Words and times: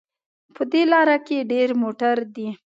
په 0.55 0.61
دې 0.71 0.83
لاره 0.91 1.17
کې 1.27 1.37
ډېر 1.51 1.69
موټر 1.81 2.17
دي 2.35 2.49